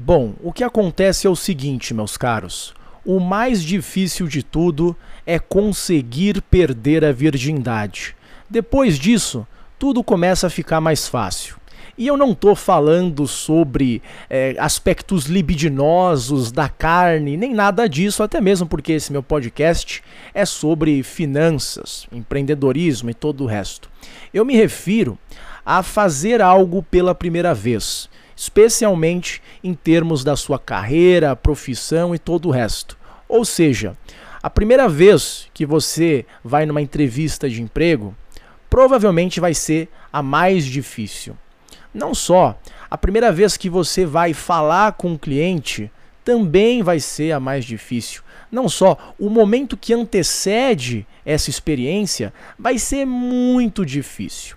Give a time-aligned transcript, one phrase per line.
[0.00, 2.72] Bom, o que acontece é o seguinte, meus caros.
[3.04, 8.14] O mais difícil de tudo é conseguir perder a virgindade.
[8.48, 9.44] Depois disso,
[9.76, 11.56] tudo começa a ficar mais fácil.
[11.98, 14.00] E eu não estou falando sobre
[14.30, 20.00] é, aspectos libidinosos da carne, nem nada disso, até mesmo porque esse meu podcast
[20.32, 23.90] é sobre finanças, empreendedorismo e todo o resto.
[24.32, 25.18] Eu me refiro
[25.66, 28.08] a fazer algo pela primeira vez
[28.38, 32.96] especialmente em termos da sua carreira, profissão e todo o resto.
[33.28, 33.96] Ou seja,
[34.40, 38.14] a primeira vez que você vai numa entrevista de emprego,
[38.70, 41.36] provavelmente vai ser a mais difícil.
[41.92, 42.56] Não só,
[42.88, 45.90] a primeira vez que você vai falar com o cliente
[46.24, 48.22] também vai ser a mais difícil.
[48.52, 54.56] Não só, o momento que antecede essa experiência vai ser muito difícil.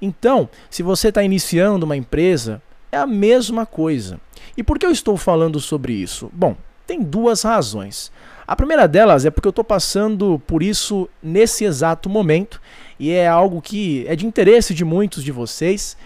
[0.00, 2.62] Então, se você está iniciando uma empresa,
[2.96, 4.18] é a mesma coisa.
[4.56, 6.30] E por que eu estou falando sobre isso?
[6.32, 6.56] Bom,
[6.86, 8.10] tem duas razões.
[8.46, 12.60] A primeira delas é porque eu estou passando por isso nesse exato momento
[12.98, 15.96] e é algo que é de interesse de muitos de vocês,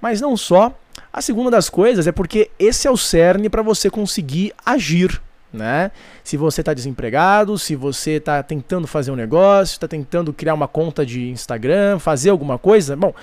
[0.00, 0.72] mas não só.
[1.12, 5.20] A segunda das coisas é porque esse é o cerne para você conseguir agir.
[5.52, 5.90] Né?
[6.22, 10.68] Se você está desempregado, se você está tentando fazer um negócio, está tentando criar uma
[10.68, 13.14] conta de Instagram, fazer alguma coisa, bom,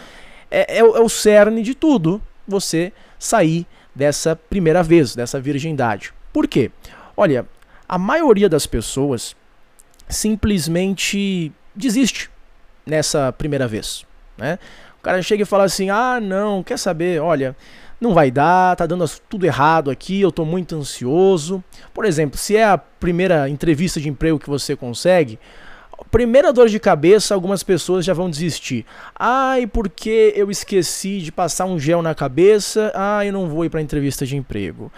[0.49, 2.21] é, é, é o cerne de tudo.
[2.47, 6.13] Você sair dessa primeira vez, dessa virgindade.
[6.33, 6.71] Por quê?
[7.15, 7.45] Olha,
[7.87, 9.35] a maioria das pessoas
[10.09, 12.29] simplesmente desiste
[12.85, 14.05] nessa primeira vez,
[14.37, 14.59] né?
[14.99, 17.21] O cara chega e fala assim: "Ah, não, quer saber?
[17.21, 17.55] Olha,
[18.01, 21.63] não vai dar, tá dando tudo errado aqui, eu tô muito ansioso".
[21.93, 25.39] Por exemplo, se é a primeira entrevista de emprego que você consegue,
[26.11, 28.85] Primeira dor de cabeça, algumas pessoas já vão desistir.
[29.17, 32.91] Ai, porque eu esqueci de passar um gel na cabeça.
[32.95, 34.91] Ai, eu não vou ir para entrevista de emprego.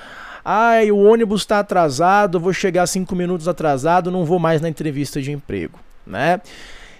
[0.43, 5.21] Ai, o ônibus está atrasado, vou chegar cinco minutos atrasado, não vou mais na entrevista
[5.21, 6.39] de emprego, né?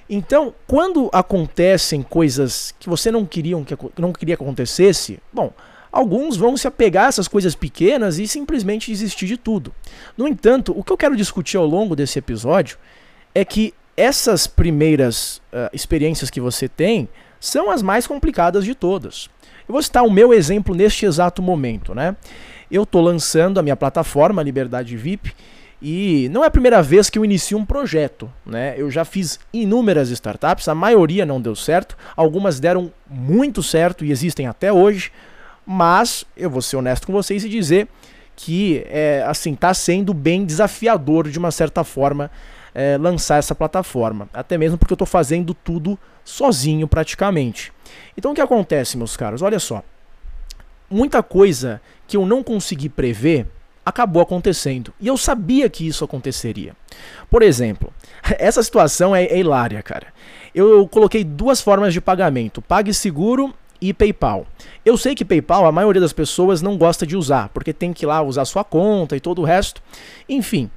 [0.09, 5.53] Então, quando acontecem coisas que você não queria que não queria que acontecesse, bom,
[5.91, 9.73] alguns vão se apegar a essas coisas pequenas e simplesmente desistir de tudo.
[10.17, 12.77] No entanto, o que eu quero discutir ao longo desse episódio
[13.33, 17.09] é que essas primeiras uh, experiências que você tem
[17.39, 19.27] são as mais complicadas de todas.
[19.67, 22.15] Eu vou citar o meu exemplo neste exato momento, né?
[22.69, 25.33] Eu estou lançando a minha plataforma Liberdade VIP
[25.81, 28.75] e não é a primeira vez que eu inicio um projeto, né?
[28.77, 34.11] Eu já fiz inúmeras startups, a maioria não deu certo, algumas deram muito certo e
[34.11, 35.11] existem até hoje,
[35.65, 37.87] mas eu vou ser honesto com vocês e dizer
[38.35, 42.29] que é, assim está sendo bem desafiador de uma certa forma
[42.77, 44.29] é, lançar essa plataforma.
[44.31, 47.73] Até mesmo porque eu estou fazendo tudo sozinho praticamente.
[48.15, 49.41] Então o que acontece, meus caros?
[49.41, 49.83] Olha só.
[50.87, 53.47] Muita coisa que eu não consegui prever
[53.83, 54.93] acabou acontecendo.
[55.01, 56.75] E eu sabia que isso aconteceria.
[57.31, 57.91] Por exemplo,
[58.37, 60.13] essa situação é, é hilária, cara.
[60.53, 64.45] Eu coloquei duas formas de pagamento: PagSeguro e PayPal.
[64.85, 68.05] Eu sei que PayPal a maioria das pessoas não gosta de usar, porque tem que
[68.05, 69.81] ir lá usar sua conta e todo o resto.
[70.29, 70.69] Enfim,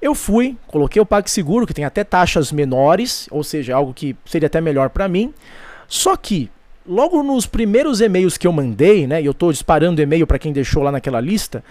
[0.00, 4.46] eu fui, coloquei o PagSeguro, que tem até taxas menores, ou seja, algo que seria
[4.46, 5.34] até melhor para mim.
[5.86, 6.50] Só que,
[6.86, 10.52] logo nos primeiros e-mails que eu mandei, né, e eu estou disparando e-mail para quem
[10.52, 11.62] deixou lá naquela lista,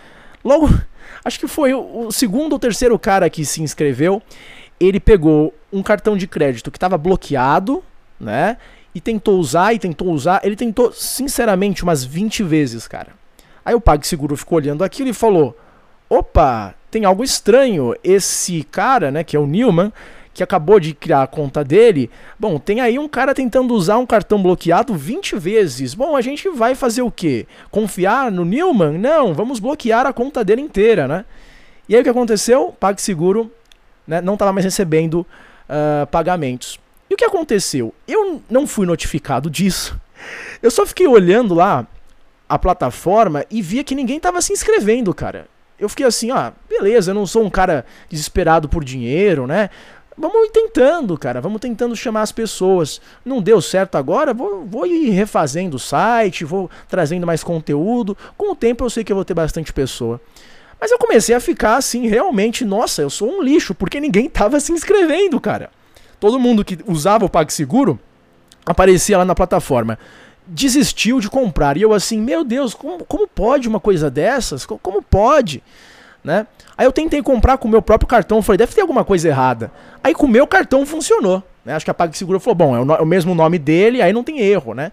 [0.44, 0.70] logo,
[1.26, 4.22] acho que foi o segundo ou terceiro cara que se inscreveu,
[4.80, 7.84] ele pegou um cartão de crédito que estava bloqueado,
[8.20, 8.58] né,
[8.94, 13.10] e tentou usar e tentou usar, ele tentou sinceramente umas 20 vezes, cara.
[13.66, 15.56] Aí o PagSeguro ficou olhando aquilo e falou:
[16.10, 17.96] "Opa, tem algo estranho.
[18.04, 19.92] Esse cara, né, que é o Newman,
[20.34, 24.06] que acabou de criar a conta dele, bom, tem aí um cara tentando usar um
[24.06, 25.94] cartão bloqueado 20 vezes.
[25.94, 27.46] Bom, a gente vai fazer o quê?
[27.70, 28.98] Confiar no Newman?
[28.98, 31.26] Não, vamos bloquear a conta dele inteira, né?
[31.88, 32.74] E aí o que aconteceu?
[32.80, 33.52] PagSeguro
[34.08, 36.80] né, não estava mais recebendo uh, pagamentos.
[37.10, 37.94] E o que aconteceu?
[38.08, 40.00] Eu não fui notificado disso.
[40.62, 41.88] Eu só fiquei olhando lá
[42.48, 45.48] a plataforma e via que ninguém estava se inscrevendo, cara
[45.80, 49.70] eu fiquei assim, ah, beleza, eu não sou um cara desesperado por dinheiro, né?
[50.18, 53.00] Vamos tentando, cara, vamos tentando chamar as pessoas.
[53.24, 58.18] Não deu certo agora, vou, vou ir refazendo o site, vou trazendo mais conteúdo.
[58.38, 60.20] Com o tempo eu sei que eu vou ter bastante pessoa.
[60.80, 64.60] Mas eu comecei a ficar assim, realmente, nossa, eu sou um lixo, porque ninguém tava
[64.60, 65.70] se inscrevendo, cara.
[66.20, 67.98] Todo mundo que usava o PagSeguro
[68.66, 69.98] aparecia lá na plataforma
[70.50, 71.78] desistiu de comprar.
[71.78, 74.66] E eu assim, meu Deus, como, como pode uma coisa dessas?
[74.66, 75.64] Como, pode?
[76.24, 76.46] Né?
[76.78, 79.72] Aí eu tentei comprar com o meu próprio cartão, falei, deve ter alguma coisa errada.
[80.04, 81.44] Aí com o meu cartão funcionou.
[81.64, 81.74] Né?
[81.74, 84.12] Acho que a PagSeguro falou, bom, é o, no, é o mesmo nome dele, aí
[84.12, 84.92] não tem erro, né?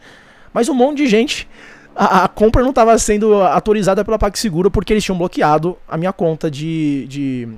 [0.53, 1.49] Mas um monte de gente
[1.97, 6.13] a, a compra não estava sendo autorizada pela PagSeguro porque eles tinham bloqueado a minha
[6.13, 7.49] conta de, de,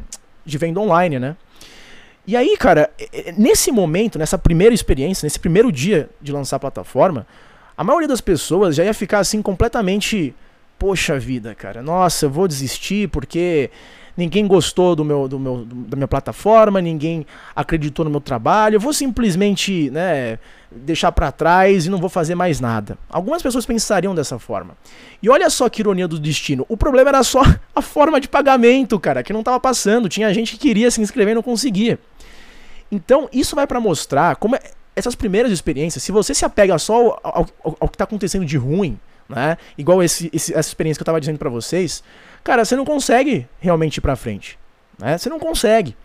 [0.44, 1.36] de venda online, né?
[2.24, 2.90] E aí, cara,
[3.38, 7.26] nesse momento, nessa primeira experiência, nesse primeiro dia de lançar a plataforma,
[7.78, 10.34] a maioria das pessoas já ia ficar assim completamente,
[10.76, 13.70] poxa vida, cara, nossa, eu vou desistir porque
[14.16, 18.80] ninguém gostou do meu, do meu, da minha plataforma, ninguém acreditou no meu trabalho, eu
[18.80, 20.40] vou simplesmente, né,
[20.72, 22.98] deixar para trás e não vou fazer mais nada.
[23.08, 24.76] Algumas pessoas pensariam dessa forma.
[25.22, 26.66] E olha só que ironia do destino.
[26.68, 27.42] O problema era só
[27.72, 30.08] a forma de pagamento, cara, que não tava passando.
[30.08, 31.96] Tinha gente que queria se inscrever e não conseguia.
[32.90, 34.60] Então, isso vai para mostrar como é,
[34.98, 38.56] essas primeiras experiências, se você se apega só ao, ao, ao que está acontecendo de
[38.56, 38.98] ruim,
[39.28, 39.56] né?
[39.76, 42.02] Igual esse, esse, essa experiência que eu estava dizendo para vocês,
[42.42, 44.58] cara, você não consegue realmente ir para frente,
[44.98, 45.18] né?
[45.18, 45.96] Você não consegue.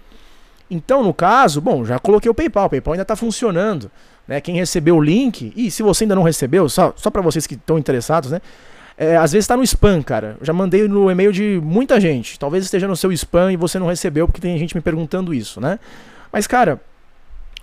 [0.69, 3.90] Então, no caso, bom, já coloquei o PayPal, o PayPal ainda está funcionando,
[4.28, 4.42] né?
[4.42, 7.56] Quem recebeu o link, e se você ainda não recebeu, só, só para vocês que
[7.56, 8.42] estão interessados, né?
[8.98, 10.38] É, às vezes está no spam, cara.
[10.39, 12.38] Eu já mandei no e-mail de muita gente.
[12.38, 15.60] Talvez esteja no seu spam e você não recebeu, porque tem gente me perguntando isso,
[15.60, 15.80] né?
[16.31, 16.80] Mas, cara,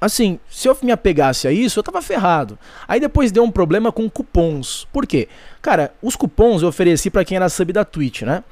[0.00, 2.58] assim, se eu me apegasse a isso, eu tava ferrado.
[2.88, 4.86] Aí depois deu um problema com cupons.
[4.92, 5.28] Por quê?
[5.60, 8.42] Cara, os cupons eu ofereci para quem era sub da Twitch, né?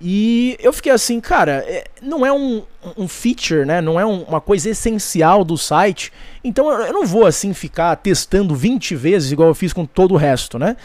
[0.00, 2.62] E eu fiquei assim, cara, é, não é um,
[2.96, 3.80] um feature, né?
[3.80, 6.12] Não é um, uma coisa essencial do site.
[6.42, 10.16] Então eu não vou assim ficar testando 20 vezes igual eu fiz com todo o
[10.16, 10.76] resto, né?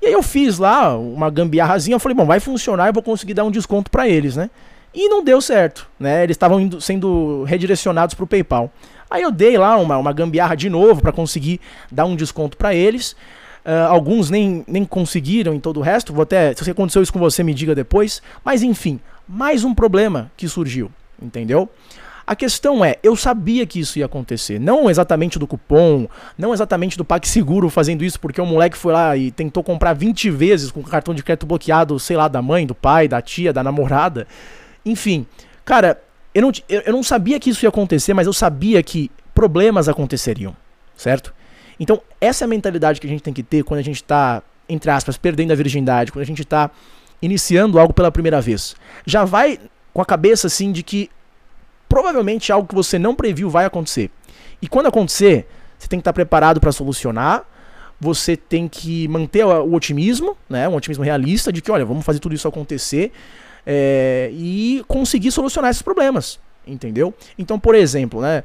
[0.00, 3.34] E aí eu fiz lá uma gambiarrazinha, eu falei, bom, vai funcionar, eu vou conseguir
[3.34, 4.50] dar um desconto para eles, né?
[4.94, 6.22] E não deu certo, né?
[6.22, 8.70] Eles estavam sendo redirecionados para o PayPal.
[9.10, 11.60] Aí eu dei lá uma, uma gambiarra de novo para conseguir
[11.90, 13.12] dar um desconto para eles.
[13.64, 16.12] Uh, alguns nem, nem conseguiram em todo o resto.
[16.12, 18.22] Vou até, se aconteceu isso com você, me diga depois.
[18.44, 21.68] Mas enfim, mais um problema que surgiu, entendeu?
[22.26, 24.58] A questão é, eu sabia que isso ia acontecer.
[24.58, 26.08] Não exatamente do cupom,
[26.38, 30.30] não exatamente do PagSeguro fazendo isso, porque o moleque foi lá e tentou comprar 20
[30.30, 33.62] vezes com cartão de crédito bloqueado, sei lá, da mãe, do pai, da tia, da
[33.62, 34.26] namorada.
[34.84, 35.26] Enfim,
[35.64, 36.00] cara,
[36.34, 40.54] eu não, eu não sabia que isso ia acontecer, mas eu sabia que problemas aconteceriam,
[40.96, 41.32] certo?
[41.78, 44.42] Então, essa é a mentalidade que a gente tem que ter quando a gente está,
[44.68, 46.70] entre aspas, perdendo a virgindade, quando a gente está
[47.20, 48.76] iniciando algo pela primeira vez.
[49.06, 49.58] Já vai
[49.92, 51.10] com a cabeça assim de que
[51.88, 54.10] provavelmente algo que você não previu vai acontecer.
[54.60, 55.46] E quando acontecer,
[55.78, 57.44] você tem que estar tá preparado para solucionar.
[58.00, 62.18] Você tem que manter o otimismo, né, um otimismo realista de que, olha, vamos fazer
[62.18, 63.12] tudo isso acontecer
[63.66, 67.14] é, e conseguir solucionar esses problemas, entendeu?
[67.38, 68.42] Então, por exemplo, né,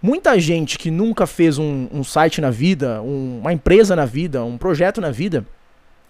[0.00, 4.44] muita gente que nunca fez um, um site na vida, um, uma empresa na vida,
[4.44, 5.46] um projeto na vida,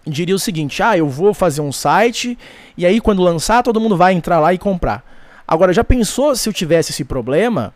[0.05, 2.37] diria o seguinte: ah, eu vou fazer um site
[2.77, 5.03] e aí quando lançar todo mundo vai entrar lá e comprar.
[5.47, 7.73] Agora, já pensou se eu tivesse esse problema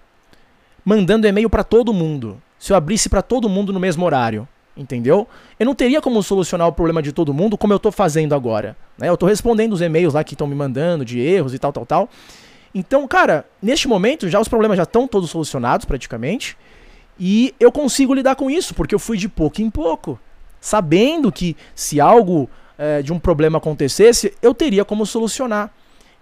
[0.84, 2.42] mandando e-mail para todo mundo?
[2.58, 4.48] Se eu abrisse para todo mundo no mesmo horário?
[4.78, 5.28] Entendeu?
[5.60, 8.78] Eu não teria como solucionar o problema de todo mundo como eu estou fazendo agora.
[8.98, 9.10] Né?
[9.10, 11.86] Eu estou respondendo os e-mails lá que estão me mandando de erros e tal, tal,
[11.86, 12.10] tal.
[12.74, 16.58] Então, cara, neste momento já os problemas já estão todos solucionados praticamente.
[17.20, 20.20] E eu consigo lidar com isso, porque eu fui de pouco em pouco.
[20.62, 25.72] Sabendo que se algo é, de um problema acontecesse, eu teria como solucionar.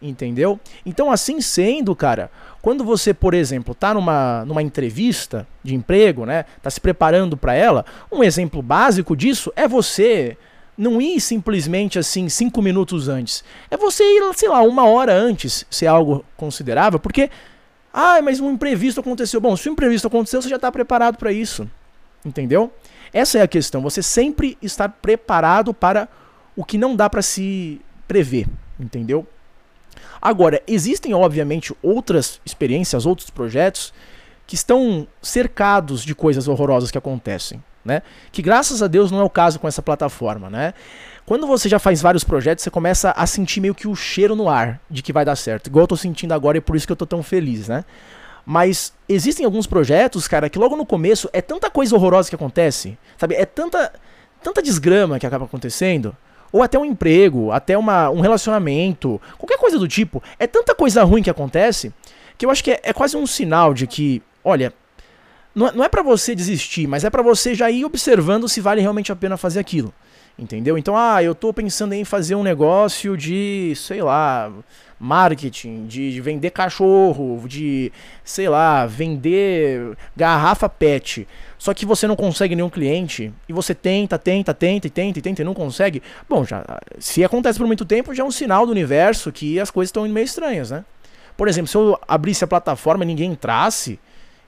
[0.02, 0.60] Entendeu?
[0.86, 2.30] Então, assim sendo, cara,
[2.62, 6.46] quando você, por exemplo, está numa, numa entrevista de emprego, né?
[6.62, 10.38] Tá se preparando para ela, um exemplo básico disso é você
[10.78, 13.44] não ir simplesmente assim cinco minutos antes.
[13.72, 17.30] É você ir, sei lá, uma hora antes, se é algo considerável, porque.
[17.94, 19.40] Ah, mas um imprevisto aconteceu.
[19.40, 21.70] Bom, se um imprevisto aconteceu, você já está preparado para isso.
[22.26, 22.74] Entendeu?
[23.14, 23.82] Essa é a questão.
[23.82, 26.10] Você sempre está preparado para
[26.58, 28.48] o que não dá para se prever.
[28.78, 29.26] Entendeu?
[30.26, 33.94] Agora, existem obviamente outras experiências, outros projetos
[34.48, 38.02] que estão cercados de coisas horrorosas que acontecem, né?
[38.32, 40.74] Que graças a Deus não é o caso com essa plataforma, né?
[41.28, 44.50] Quando você já faz vários projetos, você começa a sentir meio que o cheiro no
[44.50, 46.92] ar de que vai dar certo, igual eu tô sentindo agora e por isso que
[46.92, 47.86] eu tô tão feliz, né?
[48.44, 52.98] Mas existem alguns projetos, cara, que logo no começo é tanta coisa horrorosa que acontece,
[53.16, 53.36] sabe?
[53.36, 53.94] É tanta
[54.42, 56.18] tanta desgrama que acaba acontecendo,
[56.56, 60.24] ou até um emprego, até uma, um relacionamento, qualquer coisa do tipo.
[60.40, 61.92] É tanta coisa ruim que acontece
[62.38, 64.74] que eu acho que é, é quase um sinal de que, olha,
[65.54, 68.62] não, é, não é para você desistir, mas é para você já ir observando se
[68.62, 69.94] vale realmente a pena fazer aquilo.
[70.40, 70.78] Entendeu?
[70.78, 74.50] Então, ah, eu tô pensando em fazer um negócio de, sei lá,
[75.00, 77.92] marketing, de, de, vender cachorro, de,
[78.24, 81.28] sei lá, vender garrafa PET.
[81.58, 85.22] Só que você não consegue nenhum cliente e você tenta, tenta, tenta e tenta e
[85.22, 86.02] tenta e não consegue.
[86.30, 86.64] Bom, já
[87.00, 90.06] se acontece por muito tempo, já é um sinal do universo que as coisas estão
[90.06, 90.86] indo meio estranhas, né?
[91.36, 94.00] Por exemplo, se eu abrisse a plataforma e ninguém entrasse,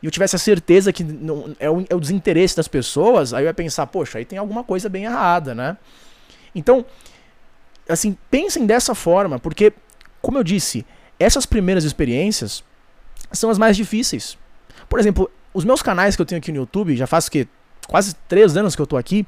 [0.02, 3.44] e eu tivesse a certeza que não, é, o, é o desinteresse das pessoas, aí
[3.44, 5.76] eu ia pensar, poxa, aí tem alguma coisa bem errada, né?
[6.54, 6.86] Então,
[7.90, 9.74] assim, pensem dessa forma, porque,
[10.22, 10.86] como eu disse,
[11.20, 12.64] essas primeiras experiências
[13.32, 14.38] são as mais difíceis.
[14.88, 17.48] Por exemplo, os meus canais que eu tenho aqui no YouTube, já faz que
[17.88, 19.26] quase três anos que eu tô aqui,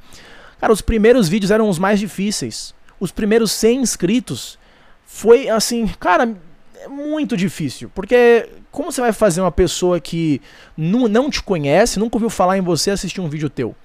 [0.59, 2.73] cara, os primeiros vídeos eram os mais difíceis.
[2.99, 4.59] Os primeiros 100 inscritos
[5.05, 6.35] foi assim, cara,
[6.75, 10.41] é muito difícil, porque como você vai fazer uma pessoa que
[10.77, 13.75] não, não te conhece, nunca ouviu falar em você assistir um vídeo teu,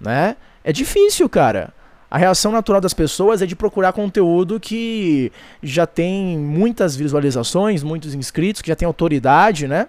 [0.00, 0.36] né?
[0.64, 1.72] É difícil, cara.
[2.10, 5.32] A reação natural das pessoas é de procurar conteúdo que
[5.62, 9.88] já tem muitas visualizações, muitos inscritos, que já tem autoridade, né?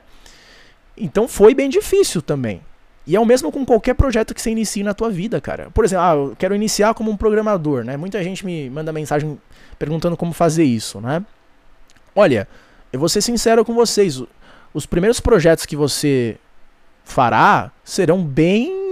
[0.98, 2.62] Então foi bem difícil também.
[3.06, 5.70] E é o mesmo com qualquer projeto que você inicie na tua vida, cara.
[5.74, 7.96] Por exemplo, ah, eu quero iniciar como um programador, né?
[7.96, 9.40] Muita gente me manda mensagem
[9.78, 11.24] perguntando como fazer isso, né?
[12.14, 12.48] Olha,
[12.92, 14.22] eu vou ser sincero com vocês.
[14.74, 16.38] Os primeiros projetos que você
[17.06, 18.87] fará serão bem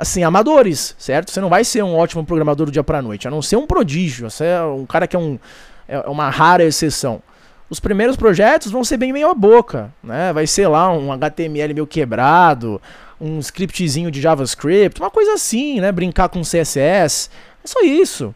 [0.00, 1.30] assim, amadores, certo?
[1.30, 3.66] Você não vai ser um ótimo programador do dia para noite, a não ser um
[3.66, 5.38] prodígio, você é um cara que é, um,
[5.86, 7.22] é uma rara exceção.
[7.68, 10.32] Os primeiros projetos vão ser bem meio a boca, né?
[10.32, 12.80] Vai ser lá um HTML meio quebrado,
[13.20, 15.92] um scriptzinho de JavaScript, uma coisa assim, né?
[15.92, 17.28] Brincar com CSS,
[17.62, 18.34] é só isso.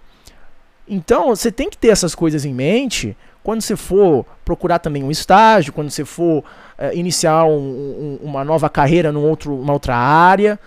[0.87, 5.11] Então, você tem que ter essas coisas em mente quando você for procurar também um
[5.11, 6.45] estágio, quando você for
[6.77, 10.61] é, iniciar um, um, uma nova carreira num outro, uma outra área.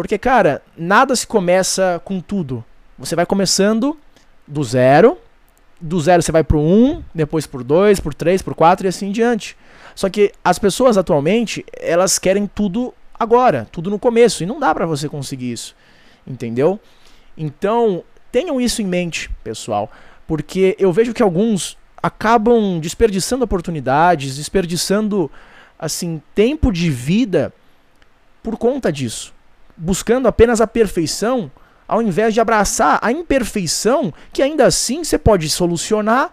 [0.00, 2.64] Porque, cara, nada se começa com tudo.
[2.98, 3.98] Você vai começando
[4.48, 5.18] do zero,
[5.78, 9.08] do zero você vai pro um, depois pro dois, pro três, pro quatro e assim
[9.08, 9.54] em diante.
[9.94, 14.74] Só que as pessoas atualmente, elas querem tudo agora, tudo no começo, e não dá
[14.74, 15.76] para você conseguir isso.
[16.26, 16.80] Entendeu?
[17.36, 18.02] Então,
[18.32, 19.92] tenham isso em mente, pessoal,
[20.26, 25.30] porque eu vejo que alguns acabam desperdiçando oportunidades, desperdiçando
[25.78, 27.52] assim tempo de vida
[28.42, 29.34] por conta disso,
[29.80, 31.50] buscando apenas a perfeição,
[31.88, 36.30] ao invés de abraçar a imperfeição, que ainda assim você pode solucionar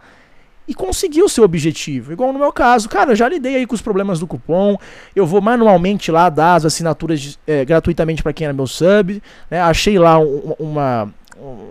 [0.68, 2.12] e conseguir o seu objetivo.
[2.12, 4.78] Igual no meu caso, cara, já lidei aí com os problemas do cupom,
[5.16, 9.62] eu vou manualmente lá dar as assinaturas é, gratuitamente para quem era meu sub, né?
[9.62, 11.14] achei lá um, uma,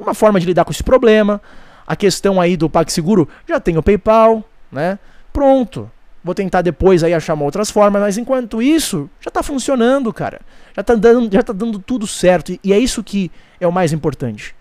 [0.01, 1.41] uma forma de lidar com esse problema.
[1.87, 4.43] A questão aí do PagSeguro, já tem o PayPal,
[4.73, 4.99] né?
[5.33, 5.89] Pronto.
[6.27, 10.41] Vou tentar depois aí achar outras formas, mas enquanto isso, já está funcionando, cara.
[10.75, 13.31] Já está dando, já tá dando tudo certo e é isso que
[13.61, 14.53] é o mais importante.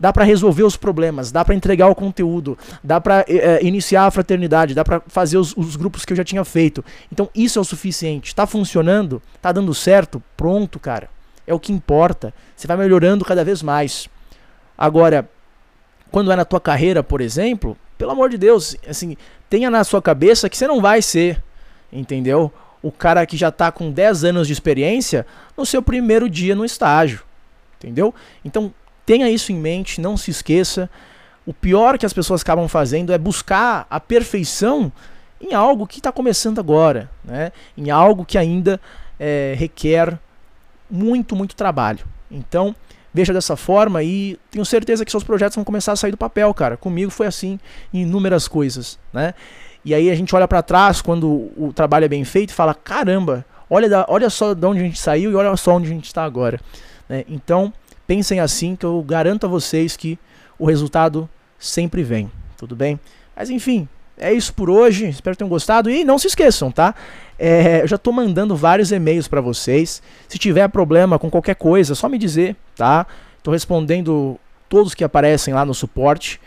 [0.00, 4.06] Dá para resolver os problemas, dá para entregar o conteúdo, dá para é, eh, iniciar
[4.06, 6.84] a fraternidade, dá para fazer os, os, grupos que eu já tinha feito.
[7.12, 8.26] Então isso é o suficiente.
[8.26, 11.08] Está funcionando, está dando certo, pronto, cara.
[11.46, 12.34] É o que importa.
[12.56, 14.08] Você vai melhorando cada vez mais.
[14.76, 15.30] Agora,
[16.10, 19.16] quando é na tua carreira, por exemplo, pelo amor de Deus, assim,
[19.48, 21.42] tenha na sua cabeça que você não vai ser,
[21.92, 22.52] entendeu?
[22.82, 25.26] O cara que já está com 10 anos de experiência
[25.56, 27.22] no seu primeiro dia no estágio,
[27.78, 28.14] entendeu?
[28.44, 28.72] Então,
[29.04, 30.90] tenha isso em mente, não se esqueça.
[31.46, 34.92] O pior que as pessoas acabam fazendo é buscar a perfeição
[35.40, 37.52] em algo que está começando agora, né?
[37.76, 38.80] Em algo que ainda
[39.18, 40.18] é, requer
[40.90, 42.06] muito, muito trabalho.
[42.30, 42.74] Então,
[43.16, 46.52] veja dessa forma e tenho certeza que seus projetos vão começar a sair do papel,
[46.52, 46.76] cara.
[46.76, 47.58] Comigo foi assim
[47.92, 49.32] em inúmeras coisas, né?
[49.82, 52.74] E aí a gente olha para trás quando o trabalho é bem feito e fala:
[52.74, 55.90] caramba, olha, da, olha só de onde a gente saiu e olha só onde a
[55.90, 56.60] gente está agora.
[57.08, 57.24] Né?
[57.26, 57.72] Então,
[58.06, 60.18] pensem assim que eu garanto a vocês que
[60.58, 61.26] o resultado
[61.58, 63.00] sempre vem, tudo bem?
[63.34, 65.08] Mas enfim, é isso por hoje.
[65.08, 65.88] Espero que tenham gostado.
[65.88, 66.94] E não se esqueçam, tá?
[67.38, 70.02] É, eu já estou mandando vários e-mails para vocês.
[70.28, 73.06] Se tiver problema com qualquer coisa, é só me dizer, tá?
[73.38, 74.38] Estou respondendo
[74.68, 76.40] todos que aparecem lá no suporte.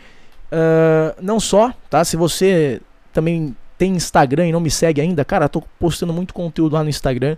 [0.52, 2.04] Uh, não só, tá?
[2.04, 2.80] Se você
[3.12, 6.90] também tem Instagram e não me segue ainda, cara, estou postando muito conteúdo lá no
[6.90, 7.36] Instagram.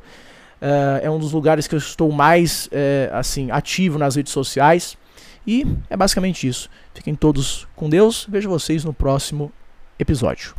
[0.61, 4.97] Uh, é um dos lugares que eu estou mais uh, assim ativo nas redes sociais.
[5.47, 6.71] E é basicamente isso.
[6.94, 8.26] Fiquem todos com Deus.
[8.28, 9.52] Vejo vocês no próximo
[9.99, 10.50] episódio.